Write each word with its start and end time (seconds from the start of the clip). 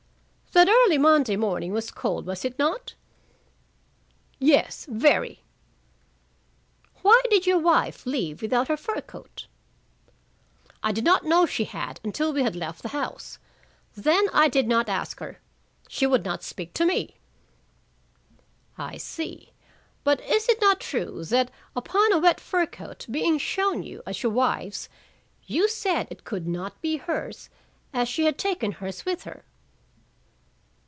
"That 0.53 0.67
early 0.67 0.97
Monday 0.97 1.37
morning 1.37 1.71
was 1.71 1.91
cold, 1.91 2.25
was 2.25 2.43
it 2.43 2.59
not?" 2.59 2.93
"Yes. 4.37 4.85
Very." 4.89 5.45
"Why 7.03 7.21
did 7.29 7.47
your 7.47 7.57
wife 7.57 8.05
leave 8.05 8.41
without 8.41 8.67
her 8.67 8.75
fur 8.75 8.99
coat?" 8.99 9.47
"I 10.83 10.91
did 10.91 11.05
not 11.05 11.23
know 11.23 11.45
she 11.45 11.63
had 11.63 12.01
until 12.03 12.33
we 12.33 12.43
had 12.43 12.57
left 12.57 12.81
the 12.81 12.89
house. 12.89 13.39
Then 13.95 14.27
I 14.33 14.49
did 14.49 14.67
not 14.67 14.89
ask 14.89 15.21
her. 15.21 15.39
She 15.87 16.05
would 16.05 16.25
not 16.25 16.43
speak 16.43 16.73
to 16.73 16.85
me." 16.85 17.15
"I 18.77 18.97
see. 18.97 19.53
But 20.03 20.19
is 20.19 20.49
it 20.49 20.59
not 20.59 20.81
true 20.81 21.23
that, 21.23 21.49
upon 21.77 22.11
a 22.11 22.19
wet 22.19 22.41
fur 22.41 22.65
coat 22.65 23.05
being 23.09 23.37
shown 23.37 23.83
you 23.83 24.03
as 24.05 24.21
your 24.21 24.33
wife's, 24.33 24.89
you 25.47 25.69
said 25.69 26.07
it 26.11 26.25
could 26.25 26.45
not 26.45 26.81
be 26.81 26.97
hers, 26.97 27.49
as 27.93 28.09
she 28.09 28.25
had 28.25 28.37
taken 28.37 28.73
hers 28.73 29.05
with 29.05 29.23
her?" 29.23 29.45